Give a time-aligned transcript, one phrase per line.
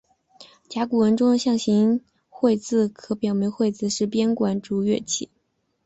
[0.67, 2.01] 甲骨文中的象形
[2.31, 5.29] 龠字可表明龠是编管竹乐器。